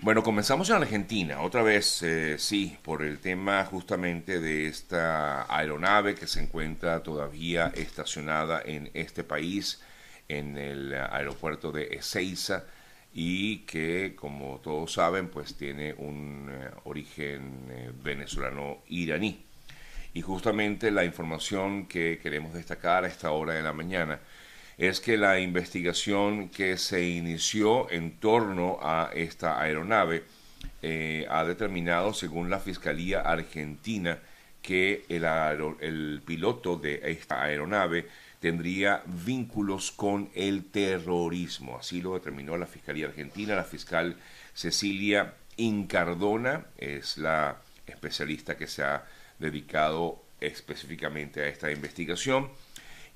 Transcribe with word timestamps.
Bueno, 0.00 0.22
comenzamos 0.22 0.70
en 0.70 0.76
Argentina, 0.76 1.40
otra 1.40 1.62
vez, 1.62 2.04
eh, 2.04 2.36
sí, 2.38 2.78
por 2.82 3.02
el 3.02 3.18
tema 3.18 3.64
justamente 3.64 4.38
de 4.38 4.68
esta 4.68 5.52
aeronave 5.52 6.14
que 6.14 6.28
se 6.28 6.40
encuentra 6.40 7.02
todavía 7.02 7.72
estacionada 7.74 8.62
en 8.64 8.90
este 8.94 9.24
país, 9.24 9.82
en 10.28 10.56
el 10.56 10.94
aeropuerto 10.94 11.72
de 11.72 11.96
Ezeiza, 11.96 12.64
y 13.12 13.58
que, 13.66 14.14
como 14.14 14.60
todos 14.60 14.92
saben, 14.92 15.30
pues 15.30 15.56
tiene 15.56 15.94
un 15.94 16.48
eh, 16.48 16.70
origen 16.84 17.66
eh, 17.68 17.90
venezolano-iraní. 18.00 19.44
Y 20.14 20.22
justamente 20.22 20.92
la 20.92 21.04
información 21.04 21.86
que 21.86 22.20
queremos 22.22 22.54
destacar 22.54 23.02
a 23.02 23.08
esta 23.08 23.32
hora 23.32 23.54
de 23.54 23.62
la 23.62 23.72
mañana 23.72 24.20
es 24.78 25.00
que 25.00 25.16
la 25.16 25.40
investigación 25.40 26.48
que 26.50 26.78
se 26.78 27.04
inició 27.04 27.90
en 27.90 28.12
torno 28.18 28.78
a 28.80 29.10
esta 29.12 29.60
aeronave 29.60 30.22
eh, 30.82 31.26
ha 31.28 31.44
determinado, 31.44 32.14
según 32.14 32.48
la 32.48 32.60
Fiscalía 32.60 33.22
Argentina, 33.22 34.20
que 34.62 35.04
el, 35.08 35.24
el 35.80 36.22
piloto 36.24 36.76
de 36.76 37.00
esta 37.04 37.42
aeronave 37.42 38.06
tendría 38.40 39.02
vínculos 39.04 39.90
con 39.90 40.30
el 40.34 40.66
terrorismo. 40.66 41.78
Así 41.78 42.00
lo 42.00 42.14
determinó 42.14 42.56
la 42.56 42.66
Fiscalía 42.66 43.08
Argentina. 43.08 43.56
La 43.56 43.64
fiscal 43.64 44.16
Cecilia 44.54 45.34
Incardona 45.56 46.66
es 46.76 47.18
la 47.18 47.56
especialista 47.84 48.56
que 48.56 48.68
se 48.68 48.84
ha 48.84 49.04
dedicado 49.40 50.22
específicamente 50.40 51.40
a 51.42 51.48
esta 51.48 51.72
investigación 51.72 52.48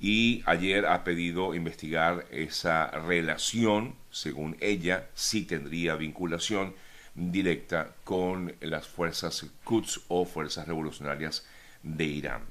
y 0.01 0.43
ayer 0.47 0.87
ha 0.87 1.05
pedido 1.05 1.55
investigar 1.55 2.27
esa 2.31 2.91
relación, 2.91 3.95
según 4.11 4.57
ella, 4.61 5.09
si 5.15 5.45
tendría 5.45 5.97
vinculación 5.97 6.75
directa 7.15 7.95
con 8.05 8.55
las 8.61 8.87
fuerzas 8.89 9.47
Quds 9.65 10.01
o 10.09 10.25
fuerzas 10.25 10.67
revolucionarias 10.67 11.47
de 11.83 12.05
Irán. 12.05 12.43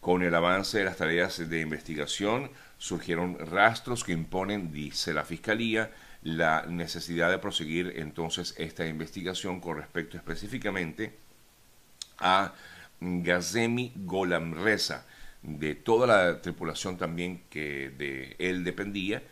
Con 0.00 0.22
el 0.22 0.34
avance 0.34 0.78
de 0.78 0.84
las 0.84 0.96
tareas 0.96 1.48
de 1.48 1.60
investigación 1.60 2.50
surgieron 2.78 3.38
rastros 3.38 4.02
que 4.02 4.12
imponen, 4.12 4.72
dice 4.72 5.12
la 5.12 5.24
Fiscalía, 5.24 5.92
la 6.22 6.64
necesidad 6.66 7.30
de 7.30 7.38
proseguir 7.38 7.94
entonces 7.96 8.54
esta 8.58 8.86
investigación 8.86 9.60
con 9.60 9.76
respecto 9.76 10.16
específicamente 10.16 11.18
a 12.18 12.54
Gazemi 13.00 13.92
Golamreza, 13.96 15.06
de 15.42 15.74
toda 15.74 16.06
la 16.06 16.42
tripulación 16.42 16.98
también 16.98 17.44
que 17.48 17.90
de 17.90 18.36
él 18.38 18.64
dependía, 18.64 19.22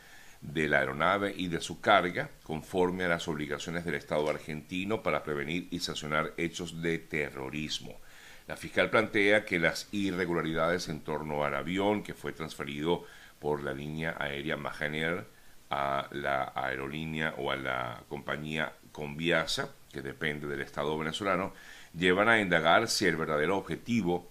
de 0.41 0.69
la 0.69 0.79
aeronave 0.79 1.35
y 1.37 1.49
de 1.49 1.61
su 1.61 1.81
carga, 1.81 2.31
conforme 2.43 3.05
a 3.05 3.09
las 3.09 3.27
obligaciones 3.29 3.85
del 3.85 3.97
Estado 3.97 4.29
argentino 4.31 5.03
para 5.03 5.25
prevenir 5.25 5.69
y 5.71 5.81
sancionar 5.81 6.33
hechos 6.37 6.81
de 6.81 6.99
terrorismo. 6.99 7.99
La 8.47 8.57
fiscal 8.57 8.89
plantea 8.89 9.45
que 9.45 9.59
las 9.59 9.89
irregularidades 9.93 10.89
en 10.89 11.01
torno 11.01 11.45
al 11.45 11.55
avión 11.55 12.03
que 12.03 12.15
fue 12.15 12.33
transferido 12.33 13.05
por 13.39 13.63
la 13.63 13.75
línea 13.75 14.17
aérea 14.19 14.57
Mahaner 14.57 15.27
a 15.71 16.09
la 16.13 16.53
aerolínea 16.55 17.35
o 17.37 17.51
a 17.51 17.57
la 17.57 18.03
compañía 18.09 18.73
Conviasa, 18.91 19.75
que 19.93 20.03
depende 20.03 20.47
del 20.47 20.63
Estado 20.63 20.97
venezolano, 20.97 21.53
llevan 21.95 22.29
a 22.29 22.41
indagar 22.41 22.89
si 22.89 23.07
el 23.07 23.17
verdadero 23.17 23.59
objetivo 23.59 24.31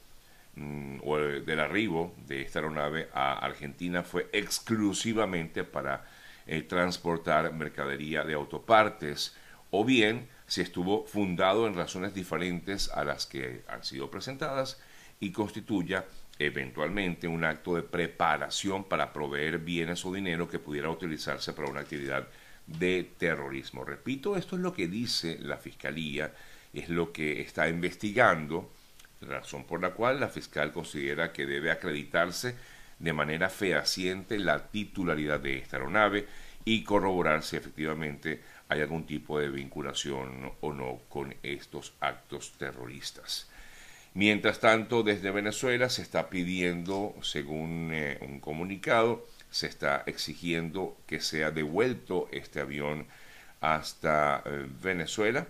Mm, 0.57 1.01
o 1.03 1.17
del 1.17 1.59
arribo 1.59 2.15
de 2.25 2.41
esta 2.41 2.57
aeronave 2.57 3.09
a 3.13 3.33
Argentina 3.33 4.01
fue 4.01 4.27
exclusivamente 4.33 5.63
para 5.63 6.03
eh, 6.47 6.63
transportar 6.63 7.53
mercadería 7.53 8.23
de 8.23 8.33
autopartes 8.33 9.35
o 9.69 9.85
bien 9.85 10.27
si 10.47 10.61
estuvo 10.61 11.05
fundado 11.05 11.67
en 11.67 11.75
razones 11.75 12.15
diferentes 12.15 12.89
a 12.89 13.03
las 13.03 13.27
que 13.27 13.61
han 13.67 13.83
sido 13.83 14.09
presentadas 14.09 14.81
y 15.19 15.31
constituya 15.31 16.05
eventualmente 16.39 17.27
un 17.27 17.43
acto 17.43 17.75
de 17.75 17.83
preparación 17.83 18.83
para 18.83 19.13
proveer 19.13 19.59
bienes 19.59 20.03
o 20.05 20.13
dinero 20.13 20.49
que 20.49 20.57
pudiera 20.57 20.89
utilizarse 20.89 21.53
para 21.53 21.69
una 21.69 21.81
actividad 21.81 22.27
de 22.65 23.07
terrorismo. 23.19 23.85
Repito, 23.85 24.35
esto 24.35 24.55
es 24.55 24.63
lo 24.63 24.73
que 24.73 24.87
dice 24.87 25.37
la 25.39 25.57
Fiscalía, 25.57 26.33
es 26.73 26.89
lo 26.89 27.11
que 27.11 27.41
está 27.41 27.69
investigando 27.69 28.71
razón 29.21 29.65
por 29.65 29.81
la 29.81 29.91
cual 29.91 30.19
la 30.19 30.29
fiscal 30.29 30.71
considera 30.71 31.31
que 31.31 31.45
debe 31.45 31.71
acreditarse 31.71 32.55
de 32.99 33.13
manera 33.13 33.49
fehaciente 33.49 34.39
la 34.39 34.67
titularidad 34.67 35.39
de 35.39 35.57
esta 35.57 35.77
aeronave 35.77 36.27
y 36.65 36.83
corroborar 36.83 37.43
si 37.43 37.55
efectivamente 37.55 38.41
hay 38.69 38.81
algún 38.81 39.05
tipo 39.05 39.39
de 39.39 39.49
vinculación 39.49 40.51
o 40.59 40.73
no 40.73 40.99
con 41.09 41.35
estos 41.43 41.93
actos 41.99 42.53
terroristas. 42.57 43.49
Mientras 44.13 44.59
tanto, 44.59 45.03
desde 45.03 45.31
Venezuela 45.31 45.89
se 45.89 46.01
está 46.01 46.29
pidiendo, 46.29 47.15
según 47.21 47.91
eh, 47.93 48.17
un 48.21 48.39
comunicado, 48.39 49.25
se 49.51 49.67
está 49.67 50.03
exigiendo 50.07 50.97
que 51.05 51.21
sea 51.21 51.51
devuelto 51.51 52.27
este 52.31 52.59
avión 52.59 53.05
hasta 53.61 54.41
eh, 54.45 54.67
Venezuela 54.81 55.47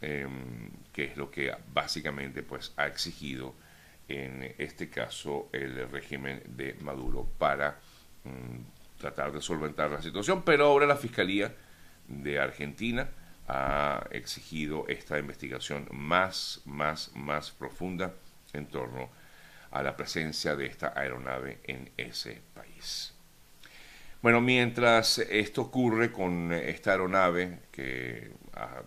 Em, 0.00 0.70
que 0.92 1.04
es 1.06 1.16
lo 1.16 1.28
que 1.28 1.52
básicamente 1.72 2.44
pues, 2.44 2.72
ha 2.76 2.86
exigido 2.86 3.54
en 4.06 4.54
este 4.56 4.88
caso 4.88 5.48
el 5.52 5.90
régimen 5.90 6.40
de 6.46 6.74
Maduro 6.80 7.28
para 7.36 7.80
mm, 8.22 9.00
tratar 9.00 9.32
de 9.32 9.40
solventar 9.40 9.90
la 9.90 10.00
situación, 10.00 10.42
pero 10.42 10.66
ahora 10.66 10.86
la 10.86 10.96
Fiscalía 10.96 11.52
de 12.06 12.38
Argentina 12.38 13.08
ha 13.48 14.06
exigido 14.12 14.86
esta 14.86 15.18
investigación 15.18 15.88
más, 15.90 16.62
más, 16.64 17.10
más 17.16 17.50
profunda 17.50 18.14
en 18.52 18.66
torno 18.66 19.10
a 19.72 19.82
la 19.82 19.96
presencia 19.96 20.54
de 20.54 20.66
esta 20.66 20.92
aeronave 20.94 21.58
en 21.64 21.90
ese 21.96 22.40
país. 22.54 23.14
Bueno, 24.22 24.40
mientras 24.40 25.18
esto 25.18 25.62
ocurre 25.62 26.12
con 26.12 26.52
esta 26.52 26.92
aeronave 26.92 27.60
que 27.72 28.30
ha 28.54 28.82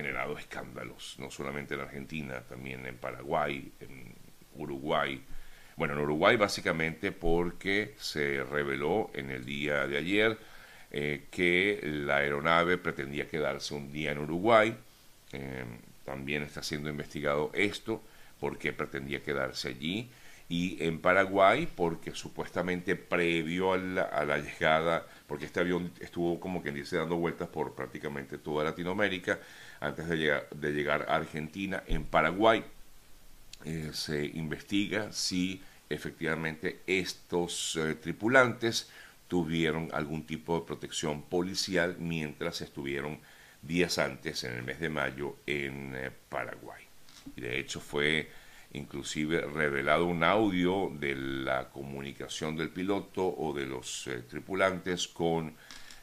generado 0.00 0.38
escándalos, 0.38 1.16
no 1.18 1.30
solamente 1.30 1.74
en 1.74 1.80
Argentina, 1.80 2.40
también 2.48 2.86
en 2.86 2.96
Paraguay, 2.96 3.70
en 3.80 4.14
Uruguay. 4.54 5.22
Bueno, 5.76 5.92
en 5.92 6.00
Uruguay 6.00 6.36
básicamente 6.36 7.12
porque 7.12 7.94
se 7.98 8.42
reveló 8.44 9.10
en 9.12 9.30
el 9.30 9.44
día 9.44 9.86
de 9.86 9.98
ayer 9.98 10.38
eh, 10.90 11.26
que 11.30 11.80
la 11.82 12.16
aeronave 12.16 12.78
pretendía 12.78 13.28
quedarse 13.28 13.74
un 13.74 13.92
día 13.92 14.12
en 14.12 14.18
Uruguay. 14.20 14.74
Eh, 15.34 15.64
también 16.06 16.44
está 16.44 16.62
siendo 16.62 16.88
investigado 16.88 17.50
esto, 17.52 18.02
porque 18.40 18.72
pretendía 18.72 19.22
quedarse 19.22 19.68
allí. 19.68 20.08
Y 20.50 20.76
en 20.84 21.00
Paraguay, 21.00 21.66
porque 21.74 22.10
supuestamente 22.10 22.96
previo 22.96 23.72
a 23.72 23.78
la, 23.78 24.02
a 24.02 24.24
la 24.26 24.36
llegada, 24.36 25.06
porque 25.26 25.46
este 25.46 25.60
avión 25.60 25.92
estuvo 26.00 26.38
como 26.40 26.60
quien 26.60 26.74
dice 26.74 26.96
dando 26.96 27.16
vueltas 27.16 27.48
por 27.48 27.74
prácticamente 27.74 28.36
toda 28.36 28.64
Latinoamérica, 28.64 29.38
antes 29.80 30.08
de 30.08 30.16
llegar, 30.16 30.50
de 30.50 30.72
llegar 30.72 31.06
a 31.08 31.16
Argentina. 31.16 31.82
En 31.86 32.04
Paraguay 32.04 32.64
eh, 33.64 33.90
se 33.92 34.26
investiga 34.26 35.12
si 35.12 35.62
efectivamente 35.88 36.80
estos 36.86 37.76
eh, 37.76 37.94
tripulantes 37.94 38.90
tuvieron 39.28 39.88
algún 39.92 40.26
tipo 40.26 40.58
de 40.58 40.66
protección 40.66 41.22
policial 41.22 41.96
mientras 41.98 42.60
estuvieron 42.60 43.20
días 43.62 43.98
antes, 43.98 44.44
en 44.44 44.54
el 44.54 44.62
mes 44.62 44.80
de 44.80 44.88
mayo, 44.88 45.36
en 45.46 45.94
eh, 45.94 46.10
Paraguay. 46.28 46.82
Y 47.36 47.42
de 47.42 47.58
hecho 47.60 47.80
fue 47.80 48.30
inclusive 48.72 49.40
revelado 49.42 50.06
un 50.06 50.22
audio 50.22 50.90
de 50.98 51.14
la 51.16 51.70
comunicación 51.70 52.56
del 52.56 52.70
piloto 52.70 53.26
o 53.26 53.52
de 53.52 53.66
los 53.66 54.08
tripulantes 54.28 55.08
con 55.08 55.54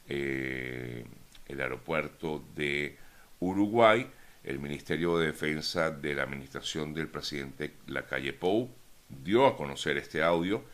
el 0.06 1.04
aeropuerto 1.48 2.44
de 2.54 2.96
Uruguay, 3.40 4.06
el 4.44 4.58
Ministerio 4.58 5.18
de 5.18 5.26
Defensa 5.26 5.90
de 5.90 6.14
la 6.14 6.22
administración 6.22 6.94
del 6.94 7.08
presidente 7.08 7.74
Lacalle 7.86 8.32
Pou 8.32 8.70
dio 9.08 9.46
a 9.46 9.56
conocer 9.56 9.96
este 9.96 10.22
audio 10.22 10.64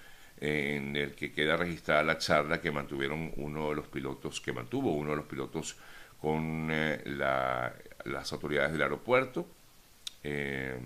en 0.41 0.97
el 0.97 1.15
que 1.15 1.33
queda 1.33 1.57
registrada 1.57 2.03
la 2.03 2.19
charla 2.19 2.61
que 2.61 2.71
mantuvieron 2.71 3.33
uno 3.37 3.71
de 3.71 3.77
los 3.77 3.89
pilotos, 3.89 4.41
que 4.41 4.53
mantuvo 4.53 4.93
uno 4.93 5.11
de 5.11 5.17
los 5.17 5.27
pilotos 5.27 5.77
con 6.21 6.69
eh, 6.71 7.03
las 7.07 8.33
autoridades 8.33 8.73
del 8.73 8.83
aeropuerto, 8.83 9.47
eh, 10.23 10.79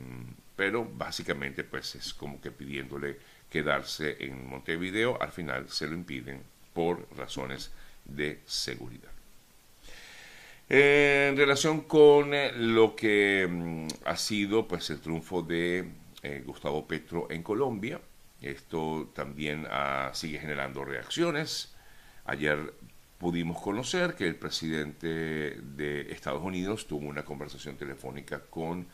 pero 0.58 0.84
básicamente 0.84 1.62
pues 1.62 1.94
es 1.94 2.12
como 2.12 2.40
que 2.40 2.50
pidiéndole 2.50 3.16
quedarse 3.48 4.16
en 4.18 4.48
Montevideo, 4.48 5.16
al 5.22 5.30
final 5.30 5.68
se 5.68 5.86
lo 5.86 5.94
impiden 5.94 6.42
por 6.72 7.06
razones 7.16 7.70
de 8.04 8.40
seguridad. 8.44 9.12
En 10.68 11.36
relación 11.36 11.82
con 11.82 12.34
eh, 12.34 12.50
lo 12.56 12.96
que 12.96 13.46
mm, 13.48 13.86
ha 14.04 14.16
sido 14.16 14.66
pues 14.66 14.90
el 14.90 14.98
triunfo 14.98 15.42
de 15.42 15.92
eh, 16.24 16.42
Gustavo 16.44 16.88
Petro 16.88 17.28
en 17.30 17.44
Colombia, 17.44 18.00
esto 18.42 19.12
también 19.14 19.64
ah, 19.70 20.10
sigue 20.12 20.40
generando 20.40 20.84
reacciones. 20.84 21.72
Ayer 22.24 22.74
pudimos 23.18 23.62
conocer 23.62 24.16
que 24.16 24.26
el 24.26 24.34
presidente 24.34 25.06
de 25.06 26.10
Estados 26.10 26.42
Unidos 26.42 26.88
tuvo 26.88 27.06
una 27.06 27.24
conversación 27.24 27.76
telefónica 27.76 28.40
con 28.50 28.88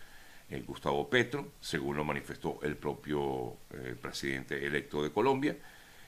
Gustavo 0.63 1.11
Petro, 1.11 1.53
según 1.61 1.97
lo 1.97 2.05
manifestó 2.05 2.61
el 2.63 2.77
propio 2.77 3.57
eh, 3.71 3.97
presidente 4.01 4.65
electo 4.65 5.03
de 5.03 5.11
Colombia, 5.11 5.57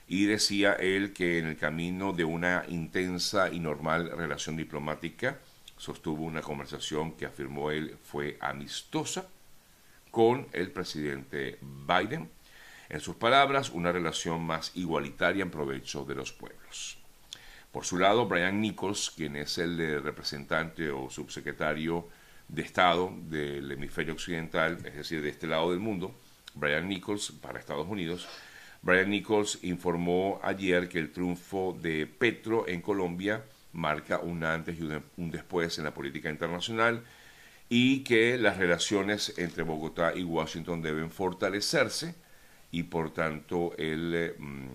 y 0.07 0.25
decía 0.25 0.73
él 0.73 1.11
que 1.11 1.39
en 1.39 1.47
el 1.47 1.57
camino 1.57 2.13
de 2.13 2.23
una 2.23 2.63
intensa 2.69 3.51
y 3.51 3.59
normal 3.59 4.09
relación 4.15 4.55
diplomática 4.55 5.39
sostuvo 5.75 6.23
una 6.23 6.41
conversación 6.41 7.11
que 7.11 7.25
afirmó 7.25 7.71
él 7.71 7.97
fue 8.03 8.37
amistosa 8.39 9.27
con 10.09 10.47
el 10.53 10.71
presidente 10.71 11.59
Biden. 11.61 12.29
En 12.89 13.01
sus 13.01 13.17
palabras, 13.17 13.69
una 13.69 13.91
relación 13.91 14.41
más 14.41 14.71
igualitaria 14.75 15.43
en 15.43 15.51
provecho 15.51 16.05
de 16.05 16.15
los 16.15 16.31
pueblos. 16.31 16.97
Por 17.71 17.85
su 17.85 17.97
lado, 17.97 18.27
Brian 18.27 18.61
Nichols, 18.61 19.11
quien 19.11 19.35
es 19.35 19.57
el 19.57 20.01
representante 20.01 20.89
o 20.89 21.09
subsecretario 21.09 22.07
de 22.47 22.61
Estado 22.61 23.13
del 23.29 23.71
hemisferio 23.71 24.13
occidental, 24.13 24.77
es 24.85 24.95
decir, 24.95 25.21
de 25.21 25.29
este 25.29 25.47
lado 25.47 25.71
del 25.71 25.79
mundo, 25.79 26.15
Brian 26.53 26.87
Nichols 26.87 27.31
para 27.31 27.59
Estados 27.59 27.87
Unidos, 27.87 28.27
Brian 28.81 29.09
Nichols 29.09 29.59
informó 29.63 30.39
ayer 30.43 30.87
que 30.87 30.99
el 30.99 31.11
triunfo 31.11 31.77
de 31.81 32.07
Petro 32.07 32.67
en 32.67 32.81
Colombia 32.81 33.43
marca 33.73 34.19
un 34.19 34.43
antes 34.43 34.79
y 34.79 34.83
un 35.17 35.31
después 35.31 35.77
en 35.77 35.83
la 35.83 35.93
política 35.93 36.29
internacional 36.29 37.03
y 37.69 38.03
que 38.03 38.37
las 38.37 38.57
relaciones 38.57 39.37
entre 39.37 39.63
Bogotá 39.63 40.13
y 40.15 40.23
Washington 40.23 40.81
deben 40.81 41.11
fortalecerse 41.11 42.15
y 42.71 42.83
por 42.83 43.13
tanto 43.13 43.73
él 43.77 44.35
mm, 44.37 44.67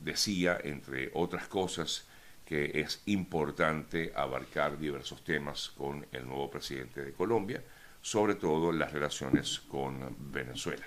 decía, 0.00 0.58
entre 0.62 1.10
otras 1.14 1.48
cosas, 1.48 2.06
que 2.44 2.80
es 2.80 3.02
importante 3.06 4.12
abarcar 4.14 4.78
diversos 4.78 5.24
temas 5.24 5.70
con 5.76 6.06
el 6.12 6.26
nuevo 6.26 6.50
presidente 6.50 7.04
de 7.04 7.12
Colombia, 7.12 7.62
sobre 8.02 8.34
todo 8.34 8.70
las 8.70 8.92
relaciones 8.92 9.60
con 9.60 10.14
Venezuela. 10.30 10.84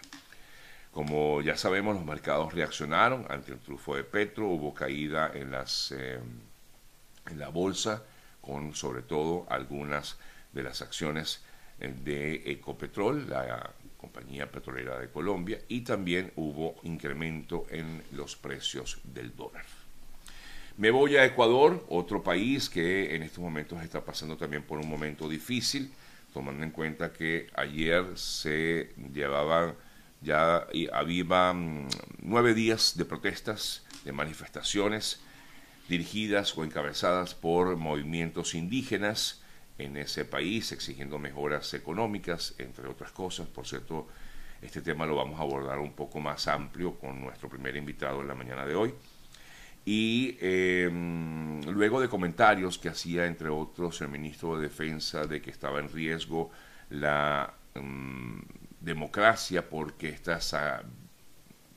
Como 0.91 1.41
ya 1.41 1.57
sabemos, 1.57 1.95
los 1.95 2.05
mercados 2.05 2.53
reaccionaron 2.53 3.25
ante 3.29 3.51
el 3.51 3.59
triunfo 3.59 3.95
de 3.95 4.03
Petro, 4.03 4.47
hubo 4.47 4.73
caída 4.73 5.31
en, 5.33 5.51
las, 5.51 5.91
eh, 5.91 6.19
en 7.29 7.39
la 7.39 7.49
bolsa, 7.49 8.03
con 8.41 8.73
sobre 8.73 9.01
todo 9.01 9.45
algunas 9.49 10.17
de 10.53 10.63
las 10.63 10.81
acciones 10.81 11.43
de 11.79 12.51
Ecopetrol, 12.51 13.29
la 13.29 13.71
compañía 13.97 14.51
petrolera 14.51 14.97
de 14.99 15.09
Colombia, 15.09 15.59
y 15.67 15.81
también 15.81 16.31
hubo 16.35 16.75
incremento 16.83 17.65
en 17.69 18.03
los 18.11 18.35
precios 18.35 18.99
del 19.03 19.35
dólar. 19.35 19.65
Me 20.77 20.91
voy 20.91 21.17
a 21.17 21.25
Ecuador, 21.25 21.83
otro 21.89 22.21
país 22.21 22.69
que 22.69 23.15
en 23.15 23.23
estos 23.23 23.39
momentos 23.39 23.81
está 23.81 24.05
pasando 24.05 24.37
también 24.37 24.61
por 24.61 24.77
un 24.77 24.87
momento 24.87 25.27
difícil, 25.27 25.91
tomando 26.31 26.63
en 26.63 26.69
cuenta 26.69 27.11
que 27.11 27.47
ayer 27.55 28.05
se 28.15 28.93
llevaban 29.11 29.73
ya 30.21 30.67
había 30.93 31.53
mm, 31.53 31.87
nueve 32.19 32.53
días 32.53 32.95
de 32.95 33.05
protestas, 33.05 33.85
de 34.05 34.11
manifestaciones 34.11 35.19
dirigidas 35.89 36.55
o 36.55 36.63
encabezadas 36.63 37.33
por 37.33 37.75
movimientos 37.75 38.53
indígenas 38.53 39.41
en 39.79 39.97
ese 39.97 40.25
país, 40.25 40.71
exigiendo 40.71 41.17
mejoras 41.17 41.73
económicas, 41.73 42.53
entre 42.59 42.87
otras 42.87 43.11
cosas. 43.11 43.47
Por 43.47 43.65
cierto, 43.65 44.07
este 44.61 44.83
tema 44.83 45.07
lo 45.07 45.15
vamos 45.15 45.39
a 45.39 45.43
abordar 45.43 45.79
un 45.79 45.93
poco 45.93 46.19
más 46.19 46.47
amplio 46.47 46.99
con 46.99 47.19
nuestro 47.19 47.49
primer 47.49 47.75
invitado 47.75 48.21
en 48.21 48.27
la 48.27 48.35
mañana 48.35 48.63
de 48.63 48.75
hoy. 48.75 48.93
Y 49.89 50.37
em, 50.41 51.61
luego 51.61 52.01
de 52.01 52.09
comentarios 52.09 52.77
que 52.77 52.89
hacía, 52.89 53.25
entre 53.25 53.47
otros, 53.47 54.01
el 54.01 54.09
ministro 54.09 54.57
de 54.57 54.63
Defensa 54.63 55.25
de 55.25 55.41
que 55.41 55.49
estaba 55.49 55.79
en 55.79 55.87
riesgo 55.87 56.51
la 56.89 57.53
em, 57.73 58.41
democracia 58.81 59.69
porque 59.69 60.09
estas 60.09 60.53
ah, 60.55 60.83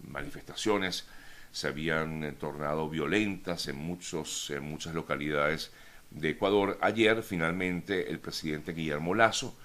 manifestaciones 0.09 1.07
se 1.53 1.69
habían 1.69 2.35
tornado 2.35 2.89
violentas 2.91 3.69
en, 3.69 3.77
muchos, 3.77 4.51
en 4.51 4.65
muchas 4.65 4.93
localidades 4.93 5.71
de 6.11 6.31
Ecuador. 6.31 6.79
Ayer, 6.81 7.23
finalmente, 7.23 8.11
el 8.11 8.19
presidente 8.19 8.73
Guillermo 8.73 9.15
Lazo 9.15 9.57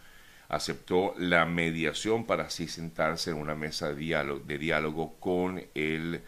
aceptó 0.49 1.15
la 1.17 1.47
mediación 1.47 2.27
para 2.27 2.43
así 2.43 2.67
sentarse 2.67 3.31
en 3.31 3.37
una 3.37 3.55
mesa 3.55 3.87
de 3.89 3.95
diálogo, 3.95 4.45
de 4.45 4.59
diálogo 4.59 5.15
con 5.19 5.63
el 5.73 6.21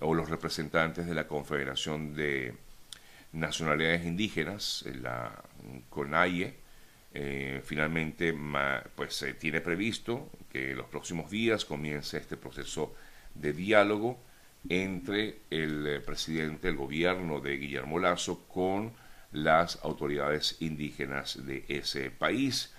o 0.00 0.14
los 0.14 0.28
representantes 0.28 1.06
de 1.06 1.14
la 1.14 1.26
Confederación 1.26 2.14
de 2.14 2.54
Nacionalidades 3.32 4.04
Indígenas, 4.04 4.84
la 5.00 5.42
CONAIE, 5.88 6.54
eh, 7.12 7.60
finalmente 7.64 8.34
pues 8.94 9.14
se 9.14 9.34
tiene 9.34 9.60
previsto 9.60 10.30
que 10.50 10.72
en 10.72 10.76
los 10.76 10.86
próximos 10.86 11.30
días 11.30 11.64
comience 11.64 12.18
este 12.18 12.36
proceso 12.36 12.94
de 13.34 13.52
diálogo 13.52 14.18
entre 14.68 15.40
el 15.50 15.86
eh, 15.86 16.00
presidente 16.00 16.68
del 16.68 16.76
gobierno 16.76 17.40
de 17.40 17.56
Guillermo 17.56 17.98
Lazo 17.98 18.46
con 18.46 18.92
las 19.32 19.80
autoridades 19.82 20.56
indígenas 20.60 21.46
de 21.46 21.64
ese 21.68 22.10
país. 22.10 22.72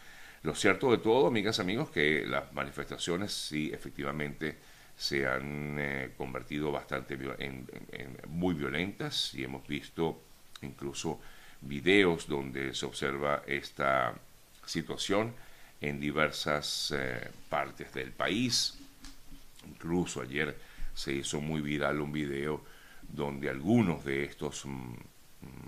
Lo 0.44 0.56
cierto 0.56 0.91
de 0.91 0.97
todo, 0.97 1.27
amigas 1.27 1.59
amigos, 1.59 1.89
que 1.91 2.25
las 2.25 2.51
manifestaciones 2.53 3.31
sí 3.33 3.71
efectivamente 3.74 4.57
se 5.01 5.25
han 5.25 5.77
eh, 5.80 6.12
convertido 6.15 6.71
bastante 6.71 7.18
en, 7.39 7.68
muy 8.27 8.53
violentas 8.53 9.33
y 9.33 9.44
hemos 9.44 9.68
visto 9.68 10.21
incluso 10.62 11.19
videos 11.62 12.27
donde 12.27 12.75
se 12.75 12.86
observa 12.86 13.42
esta 13.48 14.13
situación 14.63 15.33
en 15.81 16.00
diversas 16.00 16.94
eh, 16.95 17.31
partes 17.50 17.92
del 17.95 18.12
país. 18.12 18.77
Incluso 19.68 20.21
ayer 20.21 20.56
se 20.94 21.13
hizo 21.13 21.42
muy 21.42 21.62
viral 21.62 22.00
un 22.00 22.12
video 22.12 22.63
donde 23.01 23.50
algunos 23.50 24.06
de 24.06 24.25
estos 24.25 24.68
mm, 24.68 24.94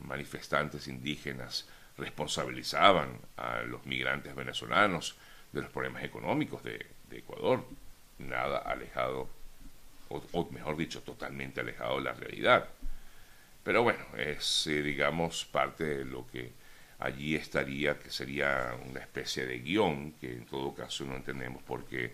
manifestantes 0.04 0.88
indígenas 0.88 1.68
responsabilizaban 1.98 3.18
a 3.38 3.64
los 3.64 3.84
migrantes 3.88 4.36
venezolanos 4.36 5.16
de 5.52 5.62
los 5.62 5.72
problemas 5.72 6.04
económicos 6.04 6.64
de 6.64 6.86
Ecuador 7.10 7.66
nada 8.24 8.60
alejado, 8.60 9.30
o, 10.10 10.50
mejor 10.52 10.78
dicho, 10.78 11.02
totalmente 11.02 11.62
alejado 11.62 11.98
de 11.98 12.04
la 12.04 12.14
realidad. 12.14 12.68
Pero 13.64 13.84
bueno, 13.84 14.04
es, 14.18 14.68
eh, 14.68 14.82
digamos, 14.82 15.46
parte 15.46 15.84
de 15.84 16.06
lo 16.06 16.28
que 16.28 16.52
allí 17.00 17.36
estaría, 17.36 17.98
que 17.98 18.10
sería 18.10 18.76
una 18.90 19.00
especie 19.00 19.46
de 19.46 19.60
guion, 19.60 20.14
que 20.14 20.34
en 20.34 20.46
todo 20.46 20.74
caso 20.74 21.06
no 21.06 21.16
entendemos 21.16 21.64
por 21.64 21.86
qué 21.86 22.14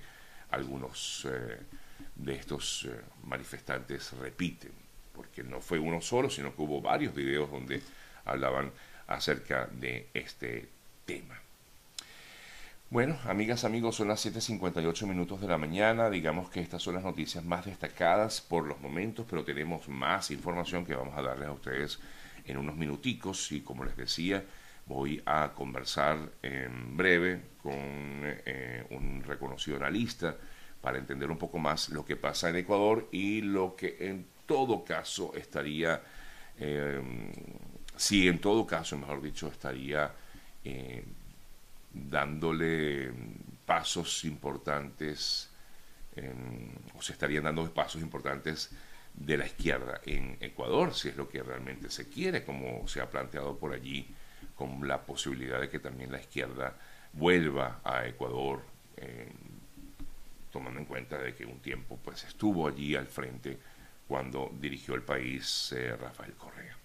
algunos 0.52 1.28
eh, 1.30 1.58
de 2.16 2.34
estos 2.34 2.88
eh, 2.90 3.02
manifestantes 3.24 4.14
repiten, 4.14 4.72
porque 5.14 5.44
no 5.44 5.62
fue 5.62 5.80
uno 5.80 6.02
solo, 6.02 6.30
sino 6.30 6.56
que 6.56 6.62
hubo 6.62 6.82
varios 6.82 7.14
videos 7.14 7.52
donde 7.52 7.82
hablaban 8.26 8.72
acerca 9.08 9.68
de 9.72 10.08
este 10.14 10.68
tema. 11.06 11.40
Bueno, 12.92 13.20
amigas, 13.26 13.66
amigos, 13.66 13.98
son 13.98 14.08
las 14.08 14.26
7.58 14.26 15.06
minutos 15.06 15.40
de 15.40 15.48
la 15.48 15.60
mañana. 15.60 16.10
Digamos 16.10 16.50
que 16.50 16.60
estas 16.60 16.82
son 16.82 16.96
las 16.96 17.04
noticias 17.04 17.46
más 17.46 17.64
destacadas 17.68 18.42
por 18.42 18.66
los 18.66 18.82
momentos, 18.82 19.28
pero 19.30 19.44
tenemos 19.44 19.88
más 19.88 20.32
información 20.32 20.88
que 20.88 20.96
vamos 20.96 21.16
a 21.16 21.22
darles 21.22 21.50
a 21.50 21.52
ustedes 21.52 22.00
en 22.46 22.58
unos 22.58 22.76
minuticos. 22.76 23.52
Y 23.52 23.62
como 23.62 23.86
les 23.86 23.96
decía, 23.96 24.44
voy 24.88 25.22
a 25.28 25.52
conversar 25.54 26.18
en 26.42 26.98
breve 26.98 27.42
con 27.62 27.76
eh, 27.76 28.84
un 28.90 29.24
reconocido 29.24 29.78
analista 29.78 30.36
para 30.82 30.98
entender 30.98 31.30
un 31.30 31.38
poco 31.38 31.60
más 31.60 31.90
lo 31.90 32.04
que 32.04 32.16
pasa 32.16 32.50
en 32.50 32.56
Ecuador 32.56 33.08
y 33.12 33.42
lo 33.42 33.76
que 33.76 33.98
en 34.00 34.26
todo 34.48 34.84
caso 34.84 35.36
estaría, 35.36 36.02
eh, 36.58 37.00
si 37.96 38.28
en 38.28 38.40
todo 38.40 38.66
caso, 38.66 38.98
mejor 38.98 39.22
dicho, 39.22 39.48
estaría... 39.48 40.12
Eh, 40.64 41.04
dándole 41.94 43.12
pasos 43.66 44.26
importantes, 44.26 45.50
o 46.96 47.02
se 47.02 47.14
estarían 47.14 47.44
dando 47.44 47.72
pasos 47.74 48.02
importantes 48.02 48.72
de 49.14 49.38
la 49.38 49.46
izquierda 49.46 50.02
en 50.06 50.38
Ecuador, 50.40 50.94
si 50.94 51.10
es 51.10 51.16
lo 51.16 51.30
que 51.30 51.44
realmente 51.44 51.90
se 51.90 52.10
quiere, 52.10 52.44
como 52.44 52.88
se 52.88 53.02
ha 53.02 53.10
planteado 53.10 53.58
por 53.58 53.74
allí, 53.74 54.08
con 54.56 54.88
la 54.88 55.02
posibilidad 55.06 55.62
de 55.62 55.70
que 55.70 55.80
también 55.80 56.12
la 56.12 56.20
izquierda 56.20 56.76
vuelva 57.14 57.80
a 57.84 58.06
Ecuador, 58.06 58.62
tomando 60.52 60.80
en 60.80 60.86
cuenta 60.86 61.18
de 61.18 61.36
que 61.36 61.46
un 61.46 61.60
tiempo 61.60 61.98
pues 62.04 62.24
estuvo 62.24 62.68
allí 62.68 62.96
al 62.96 63.08
frente 63.08 63.58
cuando 64.08 64.52
dirigió 64.60 64.96
el 64.96 65.04
país 65.04 65.72
eh, 65.72 65.96
Rafael 65.96 66.34
Correa. 66.34 66.79